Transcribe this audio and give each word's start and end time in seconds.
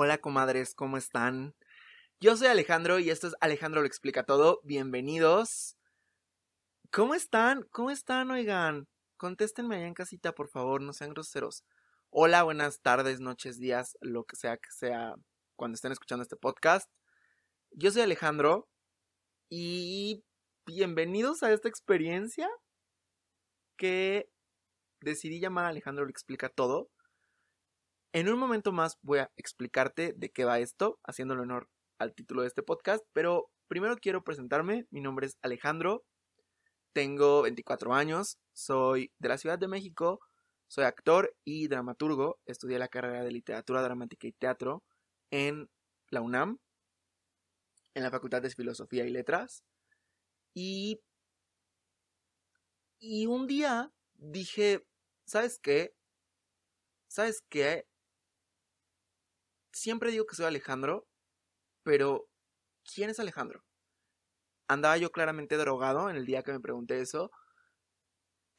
Hola 0.00 0.18
comadres, 0.18 0.76
¿cómo 0.76 0.96
están? 0.96 1.56
Yo 2.20 2.36
soy 2.36 2.46
Alejandro 2.46 3.00
y 3.00 3.10
esto 3.10 3.26
es 3.26 3.34
Alejandro 3.40 3.80
lo 3.80 3.88
explica 3.88 4.22
todo. 4.22 4.60
Bienvenidos. 4.62 5.76
¿Cómo 6.92 7.16
están? 7.16 7.64
¿Cómo 7.72 7.90
están, 7.90 8.30
oigan? 8.30 8.86
Contéstenme 9.16 9.74
allá 9.74 9.88
en 9.88 9.94
casita, 9.94 10.36
por 10.36 10.50
favor, 10.50 10.82
no 10.82 10.92
sean 10.92 11.10
groseros. 11.10 11.64
Hola, 12.10 12.44
buenas 12.44 12.80
tardes, 12.80 13.18
noches, 13.18 13.58
días, 13.58 13.98
lo 14.00 14.22
que 14.22 14.36
sea 14.36 14.56
que 14.56 14.70
sea 14.70 15.16
cuando 15.56 15.74
estén 15.74 15.90
escuchando 15.90 16.22
este 16.22 16.36
podcast. 16.36 16.88
Yo 17.72 17.90
soy 17.90 18.02
Alejandro 18.02 18.68
y 19.48 20.22
bienvenidos 20.64 21.42
a 21.42 21.52
esta 21.52 21.68
experiencia 21.68 22.48
que 23.76 24.30
decidí 25.00 25.40
llamar 25.40 25.64
Alejandro 25.64 26.04
lo 26.04 26.10
explica 26.10 26.48
todo. 26.48 26.88
En 28.12 28.28
un 28.28 28.38
momento 28.38 28.72
más 28.72 28.96
voy 29.02 29.18
a 29.18 29.30
explicarte 29.36 30.14
de 30.16 30.30
qué 30.30 30.46
va 30.46 30.60
esto, 30.60 30.98
haciéndole 31.04 31.42
honor 31.42 31.68
al 31.98 32.14
título 32.14 32.40
de 32.40 32.48
este 32.48 32.62
podcast, 32.62 33.04
pero 33.12 33.50
primero 33.68 33.96
quiero 33.96 34.24
presentarme. 34.24 34.86
Mi 34.90 35.02
nombre 35.02 35.26
es 35.26 35.36
Alejandro, 35.42 36.04
tengo 36.94 37.42
24 37.42 37.92
años, 37.94 38.38
soy 38.54 39.12
de 39.18 39.28
la 39.28 39.36
Ciudad 39.36 39.58
de 39.58 39.68
México, 39.68 40.20
soy 40.68 40.84
actor 40.84 41.36
y 41.44 41.68
dramaturgo, 41.68 42.38
estudié 42.46 42.78
la 42.78 42.88
carrera 42.88 43.22
de 43.22 43.30
literatura 43.30 43.82
dramática 43.82 44.26
y 44.26 44.32
teatro 44.32 44.82
en 45.30 45.68
la 46.08 46.22
UNAM, 46.22 46.58
en 47.92 48.02
la 48.02 48.10
Facultad 48.10 48.40
de 48.40 48.50
Filosofía 48.50 49.04
y 49.04 49.10
Letras, 49.10 49.64
y, 50.54 50.98
y 52.98 53.26
un 53.26 53.46
día 53.46 53.92
dije, 54.14 54.82
¿sabes 55.26 55.58
qué? 55.58 55.92
¿Sabes 57.06 57.42
qué? 57.50 57.86
Siempre 59.78 60.10
digo 60.10 60.26
que 60.26 60.34
soy 60.34 60.46
Alejandro, 60.46 61.06
pero 61.84 62.28
¿quién 62.84 63.10
es 63.10 63.20
Alejandro? 63.20 63.64
Andaba 64.66 64.96
yo 64.98 65.10
claramente 65.10 65.56
drogado 65.56 66.10
en 66.10 66.16
el 66.16 66.26
día 66.26 66.42
que 66.42 66.52
me 66.52 66.60
pregunté 66.60 67.00
eso. 67.00 67.30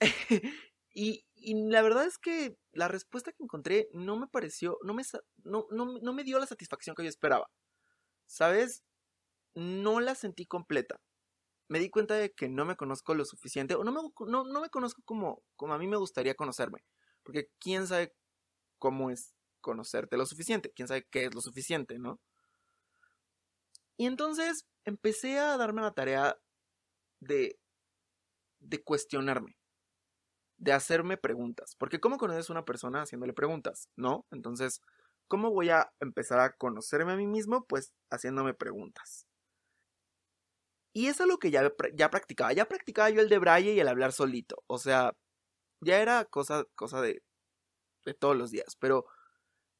y, 0.94 1.26
la 1.70 1.82
verdad 1.82 2.06
es 2.06 2.18
que 2.18 2.56
la 2.72 2.88
respuesta 2.88 3.32
que 3.32 3.44
encontré 3.44 3.90
no 3.94 4.18
me 4.18 4.28
pareció, 4.28 4.78
no 4.84 4.94
me, 4.94 5.04
no, 5.44 5.68
no 5.72 6.14
me 6.14 6.24
dio 6.24 6.40
la 6.40 6.48
satisfacción 6.48 6.96
que 6.96 7.04
yo 7.04 7.10
esperaba. 7.10 7.50
¿Sabes? 8.26 8.84
No 9.56 10.00
la 10.00 10.16
sentí 10.16 10.46
completa 10.46 11.02
me 11.70 11.80
di 11.80 11.90
cuenta 11.90 12.16
de 12.16 12.32
que 12.32 12.50
no 12.50 12.66
me 12.66 12.76
conozco 12.76 13.14
lo 13.14 13.24
suficiente, 13.26 13.76
o 13.76 13.84
no 13.84 13.92
me, 13.92 14.02
no, 14.28 14.62
me 14.62 14.70
conozco 14.70 15.04
como, 15.06 15.44
como 15.56 15.74
a 15.76 15.78
mí 15.78 15.88
me 15.88 15.98
gustaría 15.98 16.34
conocerme. 16.34 16.84
Porque 17.24 17.50
quién 17.60 17.86
sabe 17.88 18.14
cómo 18.80 19.12
es 19.12 19.36
conocerte 19.62 20.18
lo 20.18 20.26
suficiente, 20.26 20.72
quién 20.76 20.88
sabe 20.88 21.08
qué 21.10 21.26
es 21.26 21.36
lo 21.36 21.42
suficiente, 21.42 22.00
¿no? 22.00 22.20
Y 23.98 24.06
entonces 24.06 24.66
empecé 24.86 25.40
a 25.40 25.58
darme 25.58 25.82
la 25.82 25.92
tarea 25.92 26.40
de, 27.20 27.60
de 28.60 28.84
cuestionarme, 28.84 29.58
de 30.58 30.72
hacerme 30.72 31.18
preguntas. 31.18 31.76
Porque 31.78 32.00
¿cómo 32.00 32.18
conoces 32.18 32.50
a 32.50 32.54
una 32.54 32.66
persona 32.66 33.02
haciéndole 33.02 33.34
preguntas? 33.34 33.90
¿No? 33.98 34.26
Entonces, 34.32 34.82
¿cómo 35.28 35.52
voy 35.52 35.70
a 35.70 35.92
empezar 36.00 36.40
a 36.40 36.54
conocerme 36.54 37.14
a 37.14 37.18
mí 37.18 37.28
mismo? 37.28 37.66
Pues 37.66 37.94
haciéndome 38.10 38.54
preguntas. 38.54 39.28
Y 40.94 41.08
eso 41.08 41.24
es 41.24 41.30
lo 41.30 41.38
que 41.38 41.52
ya, 41.52 41.72
ya 41.94 42.10
practicaba. 42.10 42.54
Ya 42.54 42.66
practicaba 42.66 43.10
yo 43.10 43.22
el 43.22 43.30
de 43.30 43.40
Braille 43.40 43.74
y 43.74 43.80
el 43.80 43.88
hablar 43.88 44.12
solito. 44.12 44.64
O 44.68 44.78
sea, 44.80 45.14
ya 45.82 46.02
era 46.02 46.26
cosa, 46.26 46.66
cosa 46.76 47.02
de, 47.02 47.22
de 48.06 48.14
todos 48.14 48.36
los 48.36 48.52
días. 48.52 48.76
Pero, 48.80 49.06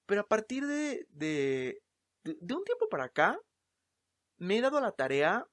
pero 0.10 0.22
a 0.22 0.28
partir 0.28 0.66
de, 0.66 1.06
de, 1.12 1.84
un 2.26 2.64
tiempo 2.64 2.90
para 2.90 3.04
acá, 3.04 3.40
me 4.40 4.58
he 4.58 4.62
dado 4.62 4.82
la 4.82 4.92
tarea 4.92 5.48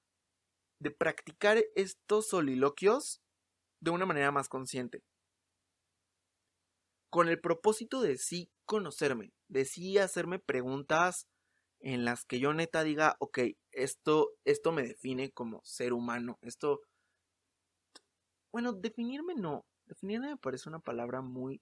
de 0.80 0.90
practicar 0.90 1.62
estos 1.74 2.28
soliloquios 2.28 3.20
de 3.80 3.90
una 3.90 4.06
manera 4.06 4.32
más 4.32 4.48
consciente. 4.48 5.02
Con 7.10 7.28
el 7.28 7.38
propósito 7.38 8.00
de 8.00 8.16
sí 8.16 8.50
conocerme, 8.64 9.34
de 9.48 9.66
sí 9.66 9.98
hacerme 9.98 10.38
preguntas 10.38 11.28
en 11.78 12.06
las 12.06 12.24
que 12.24 12.40
yo 12.40 12.54
neta 12.54 12.82
diga, 12.82 13.16
ok, 13.18 13.40
esto, 13.72 14.30
esto 14.46 14.72
me 14.72 14.84
define 14.84 15.32
como 15.32 15.60
ser 15.64 15.92
humano, 15.92 16.38
esto... 16.40 16.80
Bueno, 18.52 18.72
definirme 18.72 19.34
no, 19.34 19.66
definirme 19.84 20.28
me 20.28 20.36
parece 20.38 20.70
una 20.70 20.78
palabra 20.78 21.20
muy, 21.20 21.60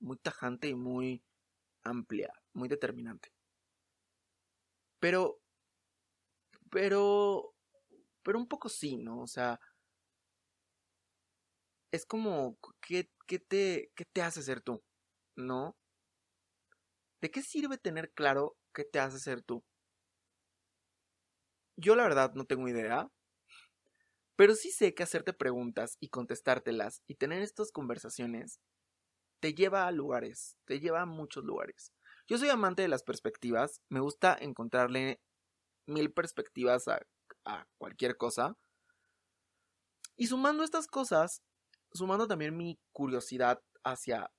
muy 0.00 0.16
tajante 0.16 0.66
y 0.66 0.74
muy 0.74 1.22
amplia, 1.88 2.32
muy 2.54 2.68
determinante. 2.68 3.30
Pero, 5.00 5.40
pero, 6.70 7.54
pero 8.22 8.38
un 8.38 8.48
poco 8.48 8.68
sí, 8.68 8.96
¿no? 8.96 9.20
O 9.22 9.26
sea, 9.26 9.60
es 11.92 12.06
como, 12.06 12.58
¿qué, 12.80 13.10
qué, 13.26 13.38
te, 13.38 13.92
qué 13.94 14.04
te 14.04 14.22
hace 14.22 14.42
ser 14.42 14.60
tú? 14.60 14.82
¿No? 15.36 15.76
¿De 17.20 17.30
qué 17.30 17.42
sirve 17.42 17.78
tener 17.78 18.12
claro 18.12 18.56
qué 18.72 18.84
te 18.84 19.00
hace 19.00 19.18
ser 19.18 19.42
tú? 19.42 19.64
Yo 21.76 21.94
la 21.94 22.02
verdad 22.02 22.34
no 22.34 22.44
tengo 22.44 22.68
idea, 22.68 23.08
pero 24.36 24.54
sí 24.54 24.70
sé 24.70 24.94
que 24.94 25.02
hacerte 25.02 25.32
preguntas 25.32 25.96
y 26.00 26.08
contestártelas 26.08 27.02
y 27.08 27.16
tener 27.16 27.42
estas 27.42 27.72
conversaciones 27.72 28.60
te 29.40 29.54
lleva 29.54 29.86
a 29.86 29.92
lugares, 29.92 30.56
te 30.64 30.80
lleva 30.80 31.02
a 31.02 31.06
muchos 31.06 31.44
lugares. 31.44 31.92
Yo 32.26 32.38
soy 32.38 32.50
amante 32.50 32.82
de 32.82 32.88
las 32.88 33.02
perspectivas, 33.02 33.80
me 33.88 34.00
gusta 34.00 34.36
encontrarle 34.38 35.20
mil 35.86 36.12
perspectivas 36.12 36.88
a, 36.88 37.00
a 37.44 37.66
cualquier 37.78 38.16
cosa. 38.16 38.56
Y 40.16 40.26
sumando 40.26 40.64
estas 40.64 40.86
cosas, 40.86 41.42
sumando 41.92 42.26
también 42.26 42.56
mi 42.56 42.78
curiosidad 42.92 43.62
hacia 43.84 44.30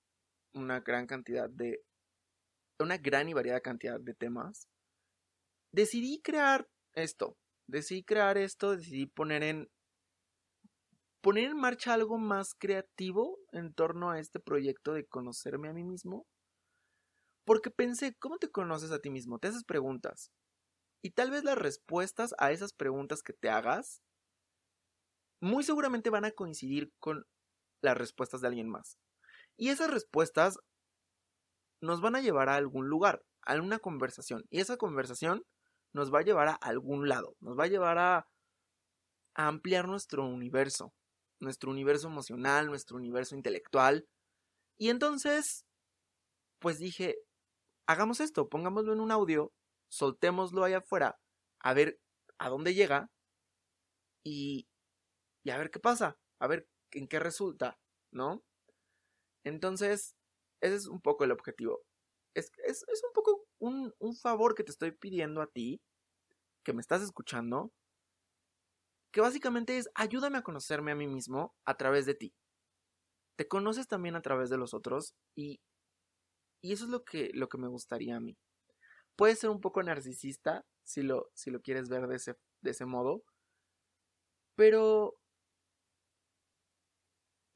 una 0.53 0.81
gran 0.81 1.07
cantidad 1.07 1.49
de 1.49 1.81
una 2.79 2.97
gran 2.97 3.27
y 3.29 3.33
variada 3.33 3.61
cantidad 3.61 3.99
de 3.99 4.13
temas, 4.13 4.67
decidí 5.71 6.21
crear 6.21 6.67
esto. 6.93 7.37
Decidí 7.67 8.03
crear 8.03 8.37
esto, 8.37 8.75
decidí 8.75 9.05
poner 9.05 9.43
en 9.43 9.69
poner 11.21 11.45
en 11.45 11.57
marcha 11.57 11.93
algo 11.93 12.17
más 12.17 12.53
creativo 12.53 13.37
en 13.51 13.73
torno 13.73 14.11
a 14.11 14.19
este 14.19 14.39
proyecto 14.39 14.93
de 14.93 15.05
conocerme 15.05 15.69
a 15.69 15.73
mí 15.73 15.83
mismo. 15.83 16.25
Porque 17.45 17.71
pensé, 17.71 18.15
¿cómo 18.15 18.37
te 18.37 18.49
conoces 18.49 18.91
a 18.91 18.99
ti 18.99 19.09
mismo? 19.09 19.39
Te 19.39 19.47
haces 19.47 19.63
preguntas. 19.63 20.31
Y 21.01 21.11
tal 21.11 21.31
vez 21.31 21.43
las 21.43 21.57
respuestas 21.57 22.35
a 22.37 22.51
esas 22.51 22.73
preguntas 22.73 23.23
que 23.23 23.33
te 23.33 23.49
hagas 23.49 24.01
muy 25.41 25.63
seguramente 25.63 26.09
van 26.09 26.25
a 26.25 26.31
coincidir 26.31 26.91
con 26.99 27.25
las 27.81 27.97
respuestas 27.97 28.41
de 28.41 28.47
alguien 28.47 28.69
más. 28.69 28.97
Y 29.57 29.69
esas 29.69 29.89
respuestas 29.89 30.59
nos 31.81 32.01
van 32.01 32.15
a 32.15 32.21
llevar 32.21 32.49
a 32.49 32.55
algún 32.55 32.89
lugar, 32.89 33.23
a 33.41 33.55
una 33.55 33.79
conversación. 33.79 34.45
Y 34.49 34.59
esa 34.59 34.77
conversación 34.77 35.45
nos 35.93 36.13
va 36.13 36.19
a 36.19 36.23
llevar 36.23 36.49
a 36.49 36.53
algún 36.53 37.07
lado, 37.07 37.35
nos 37.39 37.57
va 37.57 37.63
a 37.63 37.67
llevar 37.67 37.97
a, 37.97 38.27
ampliar 39.35 39.87
nuestro 39.87 40.25
universo, 40.25 40.93
nuestro 41.39 41.71
universo 41.71 42.07
emocional, 42.07 42.67
nuestro 42.67 42.97
universo 42.97 43.35
intelectual. 43.35 44.07
Y 44.77 44.89
entonces, 44.89 45.65
pues 46.59 46.79
dije, 46.79 47.17
hagamos 47.87 48.19
esto, 48.19 48.49
pongámoslo 48.49 48.93
en 48.93 49.01
un 49.01 49.11
audio, 49.11 49.51
soltémoslo 49.89 50.63
allá 50.63 50.79
afuera, 50.79 51.19
a 51.59 51.73
ver 51.73 51.99
a 52.37 52.49
dónde 52.49 52.73
llega 52.73 53.09
y, 54.23 54.67
y 55.43 55.49
a 55.49 55.57
ver 55.57 55.71
qué 55.71 55.79
pasa, 55.79 56.17
a 56.39 56.47
ver 56.47 56.67
en 56.91 57.07
qué 57.07 57.19
resulta, 57.19 57.79
¿no? 58.11 58.43
Entonces, 59.43 60.15
ese 60.61 60.75
es 60.75 60.87
un 60.87 61.01
poco 61.01 61.23
el 61.23 61.31
objetivo. 61.31 61.81
Es, 62.35 62.51
es, 62.65 62.83
un 63.03 63.13
poco 63.13 63.45
un, 63.59 63.93
un 63.99 64.15
favor 64.15 64.55
que 64.55 64.63
te 64.63 64.71
estoy 64.71 64.91
pidiendo 64.91 65.41
a 65.41 65.47
ti, 65.47 65.81
que 66.63 66.73
me 66.73 66.81
estás 66.81 67.01
escuchando, 67.01 67.71
que 69.11 69.21
básicamente 69.21 69.77
es 69.77 69.89
ayúdame 69.95 70.37
a 70.37 70.43
conocerme 70.43 70.91
a 70.91 70.95
mí 70.95 71.07
mismo 71.07 71.55
a 71.65 71.77
través 71.77 72.05
de 72.05 72.15
ti. 72.15 72.33
Te 73.35 73.47
conoces 73.47 73.87
también 73.87 74.15
a 74.15 74.21
través 74.21 74.49
de 74.49 74.57
los 74.57 74.73
otros 74.73 75.15
y, 75.35 75.61
y 76.61 76.73
eso 76.73 76.85
es 76.85 76.91
lo 76.91 77.03
que, 77.03 77.31
lo 77.33 77.49
que 77.49 77.57
me 77.57 77.67
gustaría 77.67 78.17
a 78.17 78.19
mí. 78.19 78.37
Puede 79.15 79.35
ser 79.35 79.49
un 79.49 79.61
poco 79.61 79.81
narcisista 79.83 80.65
si 80.83 81.01
lo, 81.03 81.29
si 81.33 81.51
lo 81.51 81.61
quieres 81.61 81.89
ver 81.89 82.07
de 82.07 82.17
ese, 82.17 82.35
de 82.61 82.71
ese 82.71 82.85
modo, 82.85 83.23
pero 84.55 85.19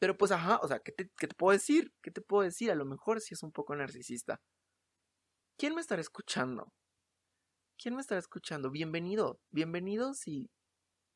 pero 0.04 0.18
pues, 0.18 0.34
ajá, 0.34 0.60
o 0.62 0.68
sea, 0.68 0.80
¿qué 0.80 0.92
te, 0.92 1.10
¿qué 1.18 1.28
te, 1.30 1.34
puedo 1.34 1.54
decir? 1.54 1.94
¿Qué 2.02 2.12
te 2.12 2.20
puedo 2.20 2.44
decir? 2.44 2.70
A 2.70 2.76
lo 2.76 2.84
mejor 2.84 3.22
si 3.22 3.36
es 3.36 3.42
un 3.42 3.54
poco 3.54 3.74
narcisista. 3.74 4.42
¿Quién 5.58 5.76
me 5.76 5.80
estará 5.80 6.02
escuchando? 6.02 6.74
¿Quién 7.78 7.96
me 7.96 8.02
estará 8.02 8.20
escuchando? 8.20 8.70
Bienvenido, 8.70 9.40
bienvenido 9.50 10.14
si, 10.14 10.50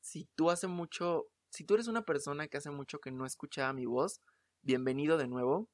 si 0.08 0.30
tú 0.36 0.50
hace 0.50 0.68
mucho, 0.68 1.28
si 1.50 1.66
tú 1.66 1.74
eres 1.74 1.88
una 1.88 2.04
persona 2.04 2.48
que 2.48 2.56
hace 2.56 2.72
mucho 2.72 3.00
que 3.00 3.12
no 3.12 3.26
escuchaba 3.26 3.74
mi 3.74 3.86
voz, 3.86 4.22
bienvenido 4.62 5.18
de 5.18 5.28
nuevo. 5.28 5.70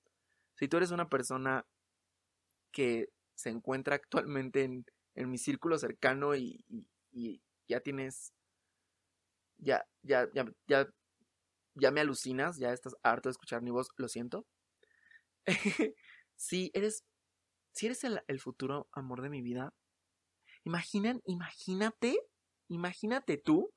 Si 0.56 0.68
tú 0.68 0.78
eres 0.78 0.90
una 0.90 1.08
persona 1.08 1.68
que 2.72 3.10
se 3.36 3.52
encuentra 3.52 3.96
actualmente 3.96 4.64
en, 4.64 4.88
en 5.14 5.30
mi 5.30 5.38
círculo 5.38 5.78
cercano 5.78 6.36
y, 6.36 6.66
y, 7.12 7.44
ya 7.68 7.82
tienes, 7.82 8.34
ya, 9.58 9.86
ya, 10.02 10.28
ya, 10.34 10.52
ya, 10.66 10.90
ya 11.76 11.92
me 11.92 12.02
alucinas, 12.02 12.58
ya 12.58 12.74
estás 12.74 12.96
harto 13.04 13.30
de 13.30 13.34
escuchar 13.34 13.62
mi 13.62 13.70
voz, 13.70 13.90
lo 13.98 14.08
siento. 14.08 14.48
si 16.36 16.72
eres, 16.74 17.06
si 17.72 17.86
eres 17.86 18.04
el, 18.04 18.24
el 18.26 18.40
futuro 18.40 18.88
amor 18.94 19.22
de 19.22 19.30
mi 19.30 19.44
vida, 19.44 19.76
imaginan, 20.64 21.22
imagínate, 21.26 22.18
imagínate 22.68 23.38
tú 23.38 23.72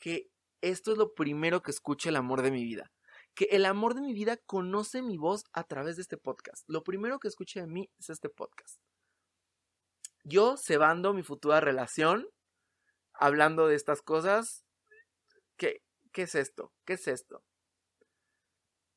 que 0.00 0.30
esto 0.62 0.92
es 0.92 0.98
lo 0.98 1.14
primero 1.14 1.62
que 1.62 1.70
escuche 1.70 2.08
el 2.08 2.16
amor 2.16 2.42
de 2.42 2.50
mi 2.50 2.64
vida. 2.64 2.90
Que 3.34 3.44
el 3.52 3.64
amor 3.64 3.94
de 3.94 4.00
mi 4.00 4.12
vida 4.12 4.36
conoce 4.38 5.02
mi 5.02 5.16
voz 5.16 5.44
a 5.52 5.64
través 5.64 5.96
de 5.96 6.02
este 6.02 6.16
podcast. 6.16 6.64
Lo 6.68 6.82
primero 6.82 7.20
que 7.20 7.28
escuche 7.28 7.60
de 7.60 7.66
mí 7.66 7.88
es 7.98 8.10
este 8.10 8.28
podcast. 8.28 8.80
Yo 10.24 10.56
cebando 10.56 11.14
mi 11.14 11.22
futura 11.22 11.60
relación, 11.60 12.28
hablando 13.14 13.68
de 13.68 13.76
estas 13.76 14.02
cosas. 14.02 14.64
¿Qué, 15.56 15.82
qué 16.12 16.22
es 16.22 16.34
esto? 16.34 16.72
¿Qué 16.84 16.94
es 16.94 17.06
esto? 17.06 17.42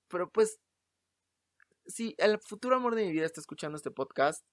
Pero 0.08 0.30
pues, 0.30 0.60
si 1.86 2.16
el 2.18 2.40
futuro 2.40 2.76
amor 2.76 2.96
de 2.96 3.06
mi 3.06 3.12
vida 3.12 3.26
está 3.26 3.42
escuchando 3.42 3.78
este 3.78 3.92
podcast, 3.92 4.44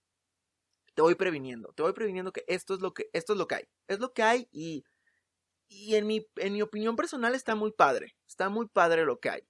te 0.94 1.02
voy 1.02 1.14
previniendo, 1.14 1.72
te 1.72 1.82
voy 1.82 1.92
previniendo 1.92 2.32
que 2.32 2.44
esto 2.48 2.74
es 2.74 2.80
lo 2.80 2.92
que, 2.92 3.08
esto 3.12 3.32
es 3.32 3.38
lo 3.38 3.46
que 3.46 3.54
hay. 3.56 3.64
Es 3.88 4.00
lo 4.00 4.12
que 4.12 4.22
hay 4.22 4.48
y 4.52 4.84
y 5.70 5.94
en 5.94 6.06
mi, 6.06 6.26
en 6.36 6.52
mi 6.52 6.62
opinión 6.62 6.96
personal 6.96 7.34
está 7.34 7.54
muy 7.54 7.72
padre. 7.72 8.16
Está 8.28 8.48
muy 8.50 8.68
padre 8.68 9.04
lo 9.04 9.20
que 9.20 9.30
hay. 9.30 9.42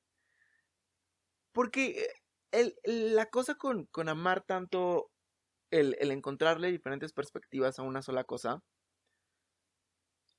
Porque 1.53 2.09
el, 2.53 2.77
la 2.85 3.27
cosa 3.27 3.55
con, 3.55 3.87
con 3.87 4.09
amar 4.09 4.45
tanto, 4.45 5.11
el, 5.73 5.97
el, 5.99 6.11
encontrarle 6.11 6.71
diferentes 6.71 7.13
perspectivas 7.13 7.79
a 7.79 7.83
una 7.83 8.03
sola 8.03 8.25
cosa, 8.25 8.63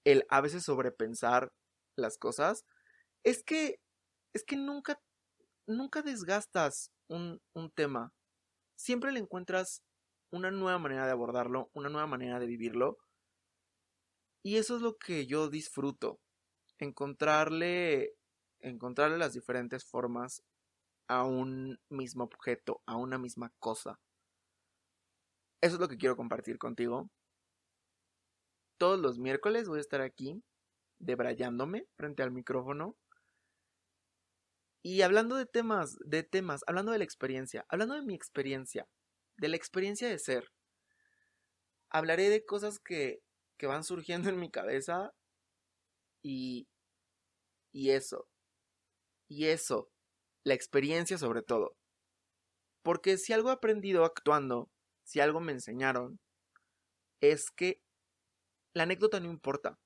el 0.06 0.24
a 0.30 0.39
veces 0.39 0.63
sobrepensar 0.63 1.51
las 1.98 2.18
cosas, 2.18 2.63
es 3.24 3.44
que, 3.44 3.80
es 4.33 4.44
que 4.44 4.57
nunca, 4.57 5.00
nunca 5.68 6.04
desgastas 6.04 6.92
un, 7.10 7.42
un 7.54 7.72
tema. 7.72 8.13
Siempre 8.75 9.12
le 9.12 9.19
encuentras 9.19 9.81
una 10.31 10.51
nueva 10.51 10.78
manera 10.78 11.07
de 11.07 11.12
abordarlo, 11.12 11.69
una 11.74 11.89
nueva 11.89 12.07
manera 12.07 12.39
de 12.39 12.45
vivirlo 12.45 12.98
y 14.44 14.58
eso 14.58 14.76
es 14.76 14.82
lo 14.82 14.98
que 14.98 15.28
yo 15.28 15.50
disfruto, 15.50 16.20
encontrarle, 16.80 18.16
encontrarle 18.60 19.18
las 19.18 19.34
diferentes 19.34 19.86
formas 19.86 20.44
a 21.08 21.24
un 21.26 21.80
mismo 21.90 22.24
objeto, 22.24 22.82
a 22.86 22.96
una 22.96 23.18
misma 23.18 23.54
cosa. 23.60 24.00
Eso 25.62 25.76
es 25.76 25.80
lo 25.80 25.88
que 25.88 25.98
quiero 25.98 26.18
compartir 26.18 26.58
contigo. 26.58 27.10
Todos 28.78 29.00
los 29.00 29.20
miércoles 29.20 29.68
voy 29.68 29.78
a 29.78 29.82
estar 29.82 30.02
aquí, 30.02 30.44
debrayándome 30.98 31.88
frente 31.96 32.24
al 32.24 32.32
micrófono. 32.32 32.96
Y 34.82 35.04
hablando 35.04 35.36
de 35.36 35.46
temas, 35.46 35.98
de 36.04 36.24
temas, 36.24 36.64
hablando 36.66 36.92
de 36.92 36.98
la 36.98 37.04
experiencia, 37.04 37.64
hablando 37.70 37.94
de 37.94 38.02
mi 38.02 38.16
experiencia, 38.16 38.88
de 39.38 39.50
la 39.50 39.56
experiencia 39.56 40.10
de 40.10 40.18
ser. 40.18 40.52
Hablaré 41.92 42.30
de 42.30 42.44
cosas 42.44 42.80
que 42.80 43.22
que 43.62 43.68
van 43.68 43.84
surgiendo 43.84 44.28
en 44.28 44.40
mi 44.40 44.50
cabeza 44.50 45.13
y, 46.24 46.68
y 47.72 47.92
eso, 47.92 48.28
y 49.30 49.50
eso, 49.50 49.92
la 50.44 50.56
experiencia 50.56 51.19
sobre 51.19 51.44
todo. 51.44 51.78
Porque 52.81 53.19
si 53.19 53.34
algo 53.34 53.50
he 53.50 53.54
aprendido 53.54 54.04
actuando, 54.04 54.72
si 55.04 55.19
algo 55.19 55.42
me 55.42 55.52
enseñaron, 55.52 56.19
es 57.22 57.52
que 57.52 57.80
la 58.74 58.81
anécdota 58.81 59.19
no 59.19 59.30
importa. 59.30 59.78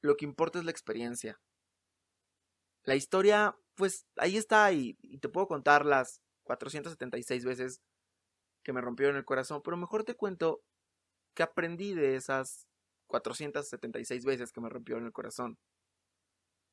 Lo 0.00 0.16
que 0.16 0.24
importa 0.24 0.58
es 0.58 0.64
la 0.64 0.72
experiencia. 0.72 1.40
La 2.82 2.96
historia, 2.96 3.56
pues 3.76 4.04
ahí 4.16 4.36
está 4.36 4.72
y, 4.72 4.96
y 5.00 5.18
te 5.18 5.28
puedo 5.28 5.46
contar 5.46 5.86
las 5.86 6.20
476 6.42 7.44
veces 7.44 7.80
que 8.64 8.72
me 8.72 8.80
rompieron 8.80 9.14
el 9.14 9.24
corazón, 9.24 9.62
pero 9.62 9.76
mejor 9.76 10.02
te 10.02 10.16
cuento 10.16 10.64
¿Qué 11.34 11.42
aprendí 11.42 11.94
de 11.94 12.16
esas 12.16 12.66
476 13.06 14.24
veces 14.24 14.52
que 14.52 14.60
me 14.60 14.68
rompieron 14.68 15.04
el 15.06 15.12
corazón? 15.12 15.58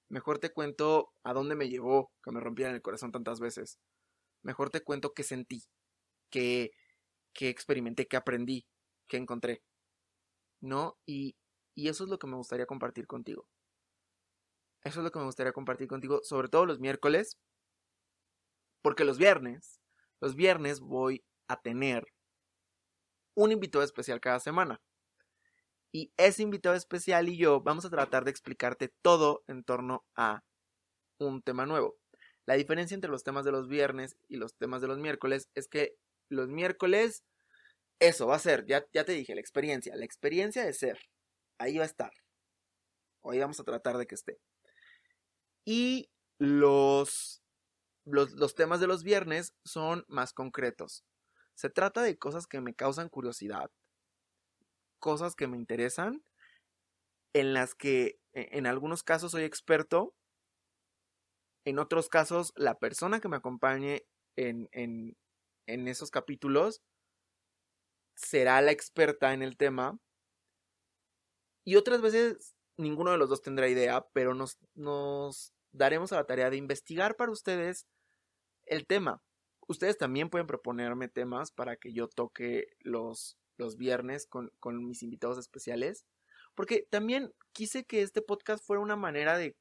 Mejor 0.10 0.40
te 0.40 0.52
cuento 0.52 1.14
a 1.24 1.34
dónde 1.34 1.56
me 1.56 1.70
llevó 1.70 2.12
que 2.24 2.32
me 2.32 2.40
rompieran 2.40 2.76
el 2.76 2.82
corazón 2.82 3.12
tantas 3.12 3.40
veces. 3.40 3.80
Mejor 4.42 4.70
te 4.70 4.82
cuento 4.82 5.14
qué 5.14 5.24
sentí, 5.24 5.64
qué, 6.30 6.72
qué 7.34 7.50
experimenté, 7.50 8.08
qué 8.08 8.18
aprendí, 8.18 8.66
qué 9.08 9.18
encontré. 9.18 9.62
¿No? 10.62 10.98
Y, 11.06 11.38
y 11.76 11.90
eso 11.90 12.04
es 12.04 12.10
lo 12.10 12.20
que 12.20 12.28
me 12.28 12.36
gustaría 12.36 12.66
compartir 12.66 13.08
contigo. 13.08 13.48
Eso 14.84 15.00
es 15.00 15.04
lo 15.04 15.12
que 15.12 15.20
me 15.20 15.26
gustaría 15.26 15.54
compartir 15.54 15.88
contigo, 15.88 16.22
sobre 16.24 16.48
todo 16.48 16.66
los 16.66 16.80
miércoles, 16.80 17.38
porque 18.82 19.04
los 19.04 19.18
viernes, 19.18 19.80
los 20.22 20.36
viernes 20.36 20.80
voy 20.80 21.24
a 21.48 21.62
tener 21.62 22.06
un 23.40 23.54
invitado 23.54 23.86
especial 23.86 24.20
cada 24.20 24.42
semana. 24.42 24.82
Y 25.94 26.12
ese 26.18 26.44
invitado 26.44 26.76
especial 26.76 27.30
y 27.30 27.38
yo 27.38 27.62
vamos 27.62 27.86
a 27.86 27.90
tratar 27.90 28.26
de 28.26 28.32
explicarte 28.32 28.94
todo 29.02 29.44
en 29.48 29.64
torno 29.64 30.06
a 30.16 30.44
un 31.20 31.42
tema 31.42 31.66
nuevo. 31.66 31.96
La 32.46 32.56
diferencia 32.56 32.96
entre 32.96 33.10
los 33.10 33.24
temas 33.24 33.46
de 33.46 33.54
los 33.54 33.70
viernes 33.70 34.18
y 34.28 34.36
los 34.36 34.56
temas 34.56 34.82
de 34.82 34.90
los 34.90 34.98
miércoles 34.98 35.48
es 35.56 35.70
que 35.70 35.96
los 36.28 36.50
miércoles, 36.50 37.24
eso 38.00 38.28
va 38.28 38.36
a 38.36 38.40
ser, 38.40 38.66
ya, 38.66 38.86
ya 38.94 39.06
te 39.06 39.14
dije, 39.14 39.34
la 39.34 39.42
experiencia, 39.42 39.96
la 39.96 40.06
experiencia 40.06 40.66
de 40.66 40.74
ser. 40.74 41.00
Ahí 41.60 41.78
va 41.78 41.84
a 41.84 41.88
estar. 41.88 42.12
Hoy 43.22 43.40
vamos 43.40 43.60
a 43.62 43.64
tratar 43.64 43.98
de 43.98 44.06
que 44.06 44.16
esté. 44.16 44.38
Y 45.64 46.10
los, 46.40 47.42
los, 48.04 48.34
los 48.34 48.54
temas 48.54 48.82
de 48.82 48.88
los 48.88 49.04
viernes 49.04 49.54
son 49.64 50.04
más 50.10 50.34
concretos. 50.34 51.06
Se 51.60 51.70
trata 51.70 52.02
de 52.04 52.18
cosas 52.18 52.48
que 52.48 52.62
me 52.62 52.74
causan 52.74 53.10
curiosidad, 53.10 53.70
cosas 54.98 55.36
que 55.36 55.46
me 55.46 55.58
interesan, 55.58 56.24
en 57.34 57.54
las 57.54 57.76
que 57.76 58.22
e, 58.32 58.58
en 58.58 58.66
algunos 58.66 59.04
casos 59.04 59.34
soy 59.34 59.44
experto, 59.44 60.16
en 61.66 61.80
otros 61.80 62.08
casos 62.08 62.54
la 62.56 62.80
persona 62.80 63.20
que 63.20 63.28
me 63.28 63.36
acompañe 63.36 64.06
en, 64.38 64.70
en, 64.72 65.18
esos 65.90 66.12
capítulos 66.12 66.82
será 68.16 68.62
la 68.62 68.72
experta 68.72 69.34
en 69.34 69.42
el 69.42 69.58
tema. 69.58 70.00
Y 71.66 71.76
otras 71.76 72.02
veces 72.02 72.56
ninguno 72.78 73.12
de 73.12 73.18
los 73.18 73.28
dos 73.28 73.42
tendrá 73.42 73.68
idea, 73.68 74.08
pero 74.14 74.34
nos, 74.34 74.58
nos 74.76 75.52
daremos 75.74 76.14
a 76.14 76.16
la 76.16 76.26
tarea 76.26 76.50
de 76.50 76.56
investigar 76.56 77.18
para 77.18 77.34
ustedes 77.34 77.86
el 78.66 78.88
tema. 78.88 79.22
Ustedes 79.70 80.00
también 80.00 80.32
pueden 80.32 80.48
proponerme 80.48 81.10
temas 81.10 81.52
para 81.52 81.76
que 81.76 81.94
yo 81.94 82.08
toque 82.08 82.76
los, 82.80 83.38
los 83.56 83.78
viernes 83.78 84.26
con, 84.26 84.52
mis 84.84 85.04
invitados 85.04 85.38
especiales. 85.38 86.08
Porque 86.56 86.88
también 86.90 87.32
quise 87.52 87.86
que 87.86 88.02
este 88.02 88.24
podcast 88.24 88.66
fuera 88.66 88.82
una 88.82 88.96
manera 88.96 89.38
de, 89.38 89.56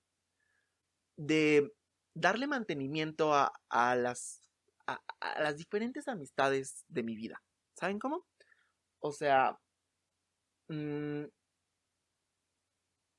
de 1.18 1.74
darle 2.14 2.46
mantenimiento 2.46 3.34
a, 3.34 3.52
las, 3.96 4.48
a, 4.86 4.98
las 5.40 5.58
diferentes 5.58 6.08
amistades 6.08 6.86
de 6.88 7.02
mi 7.02 7.14
vida. 7.14 7.42
¿Saben 7.74 7.98
cómo? 7.98 8.24
O 9.00 9.12
sea, 9.12 9.60
mm, 10.68 11.24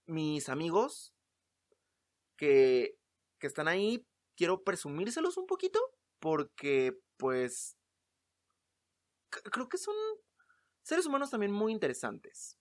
mis 0.08 0.50
amigos 0.50 1.14
que, 2.36 2.98
que 3.38 3.46
están 3.46 3.68
ahí, 3.68 4.04
quiero 4.36 4.64
presumírselos 4.64 5.38
un 5.38 5.46
poquito 5.46 5.80
porque 6.20 6.98
pues 7.18 7.78
creo 9.52 9.70
que 9.70 9.78
son 9.78 9.96
seres 10.84 11.06
humanos 11.06 11.30
también 11.32 11.52
muy 11.52 11.72
interesantes, 11.72 12.58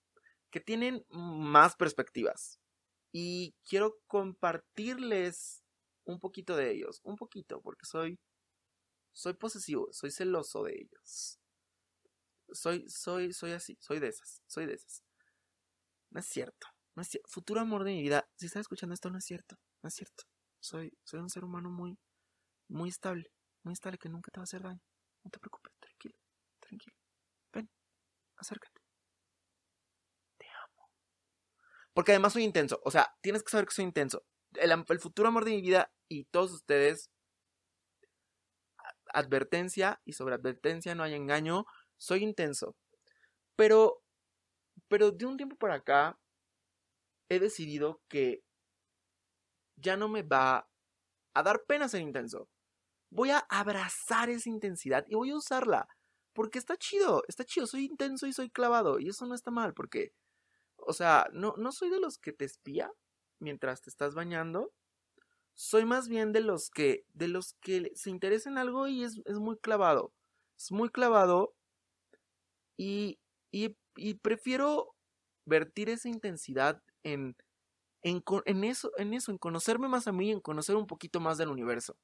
que 0.50 0.60
tienen 0.60 1.04
más 1.10 1.76
perspectivas. 1.76 2.60
Y 3.12 3.54
quiero 3.68 3.96
compartirles 4.06 5.64
un 6.04 6.20
poquito 6.20 6.56
de 6.56 6.70
ellos, 6.72 7.00
un 7.04 7.16
poquito, 7.16 7.60
porque 7.62 7.86
soy 7.86 8.18
soy 9.12 9.34
posesivo, 9.34 9.88
soy 9.92 10.10
celoso 10.12 10.62
de 10.64 10.74
ellos. 10.74 11.38
Soy 12.52 12.88
soy 12.88 13.32
soy 13.32 13.52
así, 13.52 13.76
soy 13.80 13.98
de 14.00 14.08
esas, 14.08 14.42
soy 14.46 14.66
de 14.66 14.74
esas. 14.74 15.02
No 16.10 16.20
es 16.20 16.26
cierto, 16.26 16.66
no 16.94 17.02
es 17.02 17.08
cierto. 17.08 17.28
Futuro 17.30 17.60
amor 17.60 17.84
de 17.84 17.92
mi 17.92 18.02
vida, 18.02 18.28
si 18.36 18.46
estás 18.46 18.62
escuchando 18.62 18.94
esto 18.94 19.10
no 19.10 19.18
es 19.18 19.24
cierto, 19.24 19.56
no 19.82 19.88
es 19.88 19.94
cierto. 19.94 20.24
Soy 20.60 20.92
soy 21.04 21.20
un 21.20 21.30
ser 21.30 21.44
humano 21.44 21.70
muy 21.70 21.98
muy 22.68 22.90
estable. 22.90 23.30
Muy 23.62 23.72
estable 23.72 23.98
que 23.98 24.08
nunca 24.08 24.30
te 24.30 24.40
va 24.40 24.42
a 24.42 24.44
hacer 24.44 24.62
daño. 24.62 24.80
No 25.24 25.30
te 25.30 25.38
preocupes, 25.38 25.72
tranquilo, 25.80 26.14
tranquilo. 26.60 26.96
Ven, 27.52 27.68
acércate. 28.36 28.80
Te 30.38 30.46
amo. 30.46 30.90
Porque 31.92 32.12
además 32.12 32.32
soy 32.32 32.44
intenso. 32.44 32.80
O 32.84 32.90
sea, 32.90 33.14
tienes 33.20 33.42
que 33.42 33.50
saber 33.50 33.66
que 33.66 33.74
soy 33.74 33.84
intenso. 33.84 34.24
El, 34.54 34.72
el 34.72 35.00
futuro 35.00 35.28
amor 35.28 35.44
de 35.44 35.52
mi 35.52 35.60
vida 35.60 35.92
y 36.08 36.24
todos 36.24 36.52
ustedes. 36.52 37.10
Advertencia 39.12 40.00
y 40.04 40.12
sobre 40.12 40.34
advertencia 40.34 40.94
no 40.94 41.02
hay 41.02 41.14
engaño. 41.14 41.64
soy 41.96 42.22
intenso. 42.22 42.76
Pero, 43.56 44.02
pero 44.88 45.10
de 45.10 45.26
un 45.26 45.36
tiempo 45.36 45.56
para 45.56 45.74
acá 45.74 46.18
he 47.28 47.38
decidido 47.38 48.00
que 48.08 48.42
ya 49.76 49.96
no 49.96 50.08
me 50.08 50.22
va 50.22 50.68
a 51.34 51.42
dar 51.42 51.64
pena 51.66 51.88
ser 51.88 52.00
intenso. 52.00 52.48
Voy 53.10 53.30
a 53.30 53.38
abrazar 53.38 54.30
esa 54.30 54.48
intensidad 54.48 55.04
y 55.08 55.14
voy 55.14 55.30
a 55.30 55.36
usarla. 55.36 55.88
Porque 56.32 56.58
está 56.58 56.76
chido, 56.76 57.24
está 57.28 57.44
chido, 57.44 57.66
soy 57.66 57.84
intenso 57.86 58.26
y 58.26 58.32
soy 58.32 58.50
clavado. 58.50 59.00
Y 59.00 59.08
eso 59.08 59.26
no 59.26 59.34
está 59.34 59.50
mal, 59.50 59.74
porque, 59.74 60.12
o 60.76 60.92
sea, 60.92 61.28
no, 61.32 61.54
no 61.56 61.72
soy 61.72 61.90
de 61.90 62.00
los 62.00 62.18
que 62.18 62.32
te 62.32 62.44
espía 62.44 62.92
mientras 63.40 63.82
te 63.82 63.90
estás 63.90 64.14
bañando. 64.14 64.72
Soy 65.54 65.84
más 65.84 66.08
bien 66.08 66.32
de 66.32 66.40
los 66.40 66.70
que, 66.70 67.04
de 67.14 67.28
los 67.28 67.54
que 67.60 67.90
se 67.94 68.10
interesa 68.10 68.48
en 68.50 68.58
algo 68.58 68.88
y 68.88 69.04
es, 69.04 69.20
es 69.24 69.38
muy 69.38 69.56
clavado. 69.58 70.12
Es 70.56 70.70
muy 70.72 70.90
clavado 70.90 71.54
y, 72.76 73.18
y, 73.50 73.76
y 73.96 74.14
prefiero 74.14 74.94
vertir 75.44 75.88
esa 75.90 76.08
intensidad 76.08 76.82
en, 77.02 77.36
en, 78.02 78.22
en, 78.44 78.64
eso, 78.64 78.92
en 78.96 79.14
eso, 79.14 79.32
en 79.32 79.38
conocerme 79.38 79.88
más 79.88 80.06
a 80.06 80.12
mí, 80.12 80.30
en 80.30 80.40
conocer 80.40 80.76
un 80.76 80.86
poquito 80.86 81.20
más 81.20 81.38
del 81.38 81.48
universo. 81.48 81.96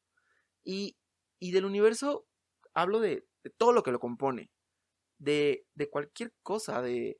Y, 0.64 0.97
y 1.38 1.52
del 1.52 1.66
universo 1.66 2.26
hablo 2.75 3.00
de, 3.00 3.26
todo 3.59 3.73
lo 3.73 3.83
que 3.83 3.92
lo 3.92 4.00
compone, 4.00 4.50
de, 5.18 5.66
de 5.75 5.90
cualquier 5.90 6.33
cosa, 6.42 6.83
de, 6.83 7.18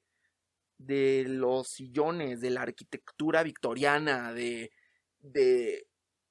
de 0.79 1.25
los 1.29 1.69
sillones, 1.69 2.41
de 2.41 2.51
la 2.51 2.63
arquitectura 2.63 3.43
victoriana, 3.43 4.33
de, 4.33 4.73
de 5.21 5.87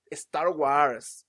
Star 0.10 0.50
Wars, 0.50 1.26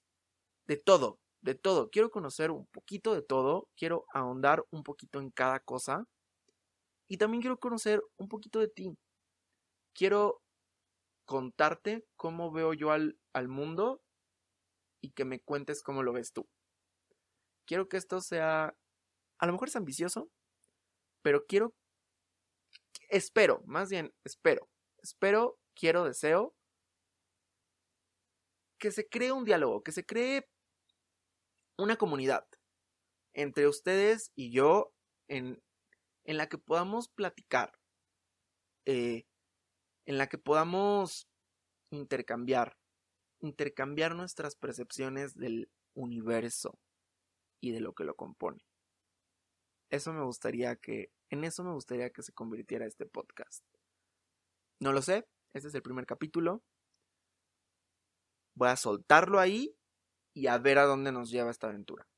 de 0.67 0.77
todo, 0.77 1.21
de 1.43 1.55
todo. 1.55 1.91
Quiero 1.91 2.11
conocer 2.11 2.51
un 2.51 2.67
poquito 2.67 3.15
de 3.15 3.23
todo, 3.23 3.69
quiero 3.77 4.07
ahondar 4.13 4.65
un 4.71 4.83
poquito 4.83 5.21
en 5.21 5.31
cada 5.31 5.61
cosa 5.61 6.07
y 7.09 7.19
también 7.19 7.43
quiero 7.43 7.59
conocer 7.59 8.03
un 8.17 8.29
poquito 8.29 8.61
de 8.61 8.69
ti. 8.69 8.97
Quiero 9.95 10.43
contarte 11.25 12.05
cómo 12.17 12.51
veo 12.51 12.75
yo 12.75 12.91
al 12.91 13.49
mundo 13.49 14.04
y 15.05 15.11
que 15.11 15.27
me 15.27 15.39
cuentes 15.39 15.83
cómo 15.83 16.03
lo 16.03 16.15
ves 16.15 16.33
tú. 16.33 16.49
Quiero 17.67 17.91
que 17.91 17.99
esto 17.99 18.23
sea, 18.23 18.75
a 19.39 19.47
lo 19.47 19.53
mejor 19.53 19.69
es 19.69 19.77
ambicioso, 19.77 20.31
pero 21.21 21.45
quiero, 21.45 21.75
espero, 23.11 23.63
más 23.67 23.91
bien, 23.91 24.15
espero, 24.25 24.71
espero, 25.03 25.59
quiero, 25.75 26.05
deseo 26.05 26.55
que 28.79 28.91
se 28.91 29.07
cree 29.07 29.31
un 29.33 29.45
diálogo, 29.45 29.83
que 29.83 29.93
se 29.93 30.07
cree 30.07 30.49
una 31.77 31.97
comunidad 31.97 32.47
entre 33.35 33.69
ustedes 33.69 34.33
y 34.35 34.53
yo 34.53 34.95
en, 35.29 35.63
en 36.25 36.39
la 36.39 36.49
que 36.49 36.57
podamos 36.57 37.11
platicar, 37.11 37.79
eh, 38.87 39.27
en 40.07 40.17
la 40.17 40.29
que 40.29 40.39
podamos 40.39 41.29
intercambiar, 41.91 42.79
intercambiar 43.45 44.15
nuestras 44.17 44.57
percepciones 44.57 45.35
del 45.35 45.71
universo 45.95 46.79
y 47.61 47.73
de 47.73 47.81
lo 47.81 47.93
que 47.93 48.05
lo 48.05 48.17
compone. 48.17 48.65
Eso 49.91 50.13
me 50.13 50.25
gustaría 50.25 50.77
que, 50.77 51.13
en 51.29 51.45
eso 51.45 51.63
me 51.63 51.73
gustaría 51.73 52.11
que 52.11 52.23
se 52.23 52.33
convirtiera 52.33 52.87
este 52.87 53.07
podcast. 53.07 53.63
No 54.81 54.93
lo 54.93 55.03
sé, 55.03 55.29
este 55.53 55.69
es 55.69 55.75
el 55.75 55.83
primer 55.83 56.07
capítulo. 56.07 56.63
Voy 58.57 58.69
a 58.69 58.77
soltarlo 58.77 59.39
ahí 59.41 59.77
y 60.33 60.47
a 60.47 60.59
ver 60.59 60.79
a 60.79 60.85
dónde 60.85 61.13
nos 61.13 61.31
lleva 61.31 61.51
esta 61.51 61.69
aventura. 61.69 62.09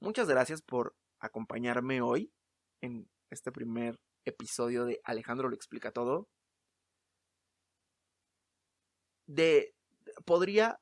Muchas 0.00 0.28
gracias 0.28 0.62
por 0.62 0.96
acompañarme 1.18 2.00
hoy 2.00 2.32
en 2.80 3.08
este 3.30 3.52
primer 3.52 4.00
episodio 4.24 4.86
de 4.86 5.00
Alejandro 5.04 5.48
lo 5.48 5.54
explica 5.54 5.92
todo. 5.92 6.28
De 9.26 9.73
podría 10.24 10.80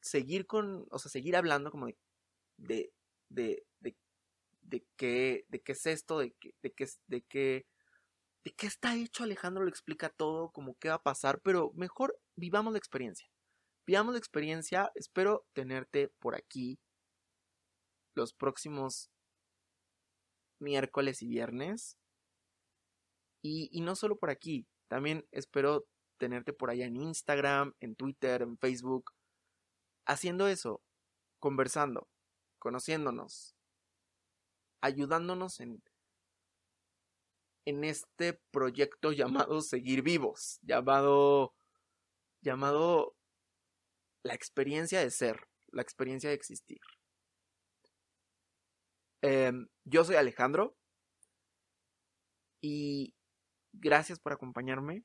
seguir 0.00 0.46
con, 0.46 0.86
o 0.90 0.98
sea, 0.98 1.10
seguir 1.10 1.36
hablando 1.36 1.70
como 1.70 1.86
de 1.86 2.92
de 3.30 3.64
de 3.80 3.96
de, 4.62 4.86
qué 4.96 5.44
de 5.48 5.60
qué 5.62 5.72
es 5.72 5.86
esto, 5.86 6.18
de 6.18 6.32
qué 6.40 6.54
de 6.62 6.72
qué 6.72 6.86
de 7.08 7.22
qué 7.22 7.66
de 8.44 8.52
qué 8.52 8.66
está 8.66 8.94
hecho 8.96 9.24
Alejandro 9.24 9.62
lo 9.64 9.70
explica 9.70 10.10
todo, 10.10 10.50
como 10.50 10.76
qué 10.76 10.88
va 10.88 10.96
a 10.96 11.02
pasar, 11.02 11.40
pero 11.42 11.72
mejor 11.74 12.18
vivamos 12.36 12.72
la 12.72 12.78
experiencia. 12.78 13.28
Vivamos 13.86 14.14
la 14.14 14.18
experiencia, 14.18 14.90
espero 14.94 15.46
tenerte 15.54 16.08
por 16.20 16.34
aquí 16.34 16.78
los 18.14 18.32
próximos 18.32 19.10
miércoles 20.60 21.22
y 21.22 21.28
viernes. 21.28 21.96
Y, 23.42 23.68
y, 23.72 23.82
no 23.82 23.94
solo 23.94 24.16
por 24.16 24.30
aquí, 24.30 24.66
también 24.88 25.26
espero 25.30 25.84
tenerte 26.24 26.54
por 26.54 26.70
allá 26.70 26.86
en 26.86 26.96
Instagram, 26.96 27.74
en 27.80 27.96
Twitter, 27.96 28.40
en 28.40 28.56
Facebook, 28.56 29.12
haciendo 30.06 30.48
eso, 30.48 30.82
conversando, 31.38 32.08
conociéndonos, 32.58 33.54
ayudándonos 34.80 35.60
en, 35.60 35.82
en 37.66 37.84
este 37.84 38.40
proyecto 38.50 39.12
llamado 39.52 39.60
Seguir 39.60 40.00
Vivos, 40.00 40.60
llamado, 40.62 41.52
llamado 42.40 43.14
la 44.22 44.32
experiencia 44.32 45.00
de 45.00 45.10
ser, 45.10 45.46
la 45.72 45.82
experiencia 45.82 46.30
de 46.30 46.36
existir. 46.36 46.80
Eh, 49.20 49.52
yo 49.84 50.04
soy 50.04 50.16
Alejandro 50.16 50.74
y 52.62 53.14
gracias 53.74 54.18
por 54.18 54.32
acompañarme. 54.32 55.04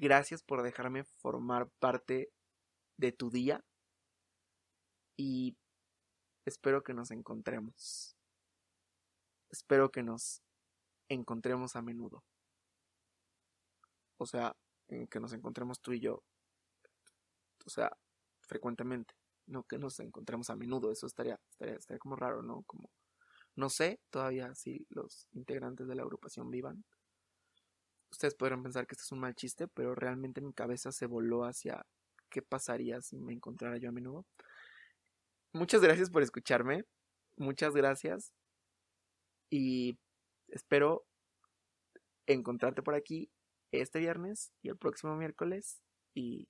Gracias 0.00 0.42
por 0.42 0.62
dejarme 0.62 1.04
formar 1.04 1.68
parte 1.78 2.32
de 2.96 3.12
tu 3.12 3.28
día. 3.28 3.62
Y 5.14 5.58
espero 6.46 6.82
que 6.82 6.94
nos 6.94 7.10
encontremos. 7.10 8.16
Espero 9.50 9.90
que 9.90 10.02
nos 10.02 10.42
encontremos 11.10 11.76
a 11.76 11.82
menudo. 11.82 12.24
O 14.16 14.24
sea, 14.24 14.56
que 14.88 15.20
nos 15.20 15.34
encontremos 15.34 15.82
tú 15.82 15.92
y 15.92 16.00
yo. 16.00 16.22
O 17.66 17.68
sea, 17.68 17.94
frecuentemente 18.48 19.14
no 19.48 19.64
que 19.64 19.78
nos 19.78 20.00
encontremos 20.00 20.48
a 20.48 20.56
menudo, 20.56 20.90
eso 20.90 21.06
estaría, 21.06 21.38
estaría, 21.50 21.74
estaría 21.74 21.98
como 21.98 22.16
raro, 22.16 22.40
¿no? 22.42 22.62
Como, 22.62 22.90
no 23.54 23.68
sé 23.68 24.00
todavía 24.08 24.54
si 24.54 24.86
los 24.88 25.28
integrantes 25.32 25.88
de 25.88 25.94
la 25.94 26.02
agrupación 26.02 26.50
vivan. 26.50 26.84
Ustedes 28.10 28.34
podrán 28.34 28.62
pensar 28.62 28.86
que 28.86 28.94
esto 28.94 29.04
es 29.04 29.12
un 29.12 29.20
mal 29.20 29.34
chiste, 29.34 29.68
pero 29.68 29.94
realmente 29.94 30.40
mi 30.40 30.52
cabeza 30.52 30.92
se 30.92 31.06
voló 31.06 31.44
hacia 31.44 31.86
qué 32.28 32.42
pasaría 32.42 33.00
si 33.00 33.18
me 33.18 33.32
encontrara 33.32 33.76
yo 33.78 33.88
a 33.88 33.92
menudo. 33.92 34.26
Muchas 35.52 35.80
gracias 35.80 36.10
por 36.10 36.22
escucharme, 36.22 36.84
muchas 37.36 37.74
gracias 37.74 38.32
y 39.50 39.98
espero 40.48 41.04
encontrarte 42.26 42.82
por 42.82 42.94
aquí 42.94 43.30
este 43.72 43.98
viernes 43.98 44.52
y 44.62 44.68
el 44.68 44.76
próximo 44.76 45.16
miércoles 45.16 45.82
y, 46.14 46.48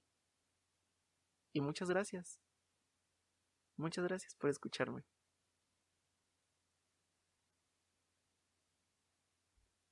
y 1.53 1.61
muchas 1.61 1.89
gracias. 1.89 2.41
Muchas 3.77 4.05
gracias 4.05 4.35
por 4.35 4.51
escucharme. 4.51 5.05